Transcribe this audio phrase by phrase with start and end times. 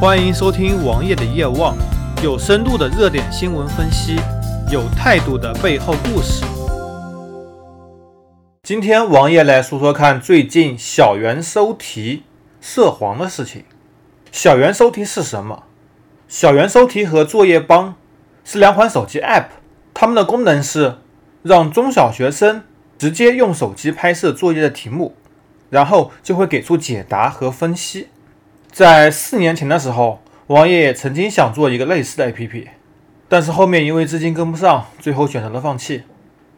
[0.00, 1.76] 欢迎收听王爷的夜望，
[2.24, 4.16] 有深度的热点新闻分析，
[4.72, 6.42] 有态度的背后故事。
[8.62, 12.22] 今天王爷来说说看最近小猿收题
[12.62, 13.64] 涉黄的事情。
[14.32, 15.64] 小猿收题是什么？
[16.26, 17.94] 小猿收题和作业帮
[18.42, 19.48] 是两款手机 App，
[19.92, 20.96] 它们的功能是
[21.42, 22.62] 让中小学生
[22.96, 25.14] 直接用手机拍摄作业的题目，
[25.68, 28.08] 然后就会给出解答和分析。
[28.70, 32.68] 在四年前的时候，王爷也曾经想做一个类似的 APP，
[33.28, 36.04] 但是后面因为资金跟不上，最后选择了放弃。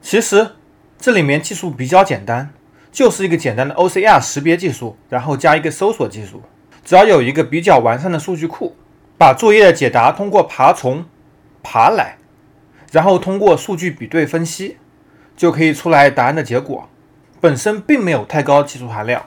[0.00, 0.50] 其实
[0.98, 2.50] 这里面技术比较简单，
[2.90, 6.42] 就是一个简单的 OCR 识别技术，然后加一个搜索技术。
[6.84, 8.76] 只要有一个比较完善的数据库，
[9.16, 11.06] 把作业的解答通过爬虫
[11.62, 12.18] 爬来，
[12.90, 14.76] 然后通过数据比对分析，
[15.36, 16.88] 就可以出来答案的结果。
[17.40, 19.24] 本身并没有太高技术含量。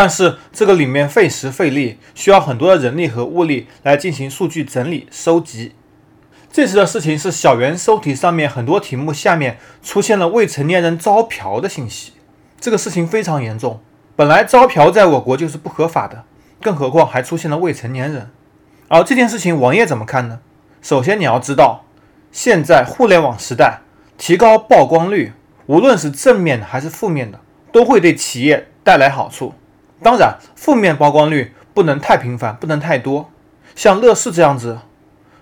[0.00, 5.72] 但是这个里面费时费力，需要很多的人力和物力来进行数据整理收集。
[6.52, 12.12] 这次的事情是小猿搜题上面很多题目下面出现了未成年人招嫖的信息，
[12.60, 13.80] 这个事情非常严重。
[14.14, 16.22] 本来招嫖在我国就是不合法的，
[16.62, 18.30] 更何况还出现了未成年人。
[18.86, 20.38] 而这件事情王爷怎么看呢？
[20.80, 21.84] 首先你要知道，
[22.30, 23.80] 现在互联网时代，
[24.16, 25.32] 提高曝光率，
[25.66, 27.40] 无论是正面的还是负面的，
[27.72, 29.54] 都会对企业带来好处。
[30.02, 33.30] 当然，负面曝光率不能太频繁，不能太多。
[33.74, 34.78] 像乐视这样子，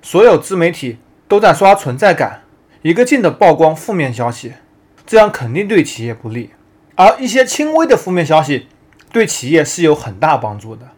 [0.03, 0.98] 所有自媒体
[1.29, 2.43] 都在刷存在感，
[2.83, 4.55] 一个劲的曝光负面消息，
[5.07, 6.51] 这样肯定对企业不利。
[6.95, 8.69] 而一些轻微的负面消息，
[9.13, 10.89] 对企业是有很大帮助的，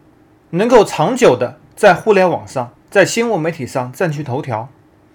[0.51, 4.69] 能够长久的在互联网上，在新闻媒体上占据头条，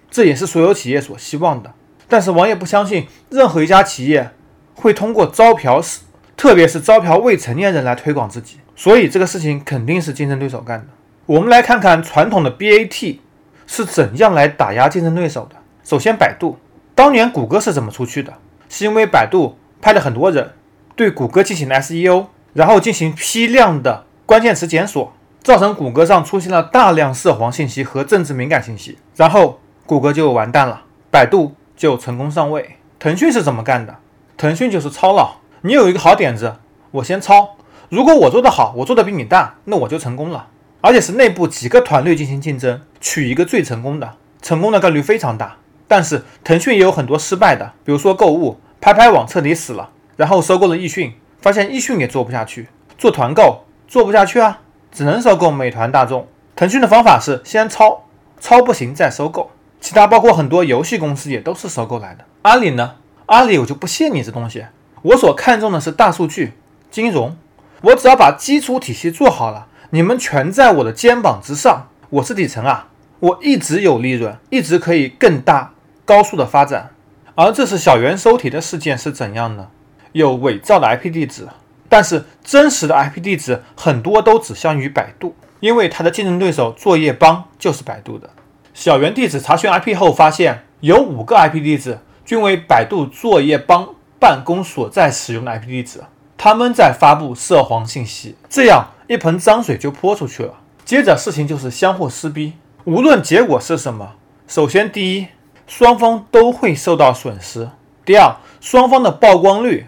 [0.09, 1.73] 这也是所有企业所希望的。
[2.07, 4.31] 但是王爷不相信任何一家企业
[4.75, 6.01] 会通过招嫖式。
[6.37, 10.87] 特别是招嫖未成年人来推广自己，所以这个事情肯定是竞争对手干的。
[11.25, 13.19] 我们来看看传统的 BAT
[13.65, 15.55] 是怎样来打压竞争对手的。
[15.83, 16.57] 首先，百度
[16.93, 18.33] 当年谷歌是怎么出去的？
[18.67, 20.51] 是因为百度派了很多人
[20.95, 32.77] 对谷歌进行了 SEO，然后进行批量的关键词检索，造成谷歌上出现了大量涉黄信息和政治敏感信息，然后谷歌就完蛋了，百度就成功上位。
[32.99, 33.95] 腾讯是怎么干的？
[34.35, 35.37] 腾讯就是抄了。
[35.65, 36.57] 你有一个好点子，
[36.91, 37.57] 我先抄。
[37.89, 40.49] 如果我做得好，我做的比你大，那我就成功了。
[40.81, 45.57] 而且是内部几个团队进行竞争，取一个最成功的，成功的概率非常大。
[45.87, 54.59] 但是腾讯也有很多失败的，比如说购物，拍拍网彻底死了，然后收购了易讯，发现易讯也做不下去，做团购做不下去啊，
[54.91, 56.27] 只能收购美团、大众。
[56.55, 58.03] 腾讯的方法是先抄，
[58.39, 59.49] 抄不行再收购。
[59.81, 62.23] 其他包括很多游戏公司也都是收购来的。
[62.43, 62.97] 阿里呢？
[63.25, 64.63] 阿里我就不信你这东西。
[65.05, 66.53] 我所看重的是大数据、
[66.89, 67.37] 金融。
[67.81, 71.89] 我只要把基础体系做好了，你们全在我的肩膀之上。
[72.09, 72.87] 我是底层啊，
[73.19, 75.73] 我一直有利润，一直可以更大、
[76.05, 76.89] 高速的发展。
[77.35, 79.67] 而这次小猿收题的事件是怎样呢？
[80.13, 81.47] 有伪造的 IP 地址，
[81.87, 88.31] 但是真实的 IP 地址很多都指向于百度，因为它的竞争对手作业帮就是百度的。
[88.73, 93.89] 小猿地址查询 IP 后发现，有五个 IP 地址均为百度作业帮。
[94.25, 96.03] 办公所在使用的 IP 地址，
[96.35, 100.55] 他们在发布涉黄信息，这样一盆脏水就泼出去了。
[100.83, 102.53] 接着事情就是相互撕逼，
[102.85, 104.13] 无论结果是什么，
[104.47, 105.27] 首先第一，
[105.67, 107.67] 双方都会受到损失；
[108.03, 109.85] 第二，双方的曝光率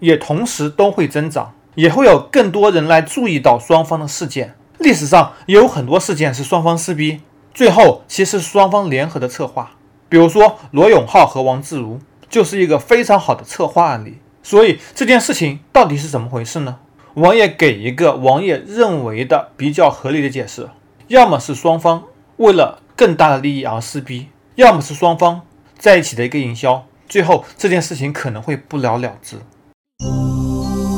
[0.00, 4.56] 也同时都会增长，也会有更多人来注意到双方的事件。
[4.78, 7.20] 历史上也有很多事件是双方撕逼，
[7.54, 9.70] 最后其实是双方联合的策划，
[10.08, 12.00] 比如说罗永浩和王自如。
[12.28, 16.78] 就是一个非常好的策划案例，所以这件事情到底是怎么回事呢？
[17.14, 20.68] 王爷给一个王爷认为的比较合理的解释：
[21.08, 22.04] 要么是双方
[22.36, 25.40] 为了更大的利益而撕逼，要么是双方
[25.78, 29.36] 在一起的一个营销，最后这件事情可能会不了了之。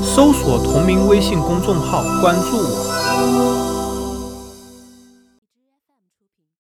[0.03, 3.78] 搜索同名微信公众号，关注我。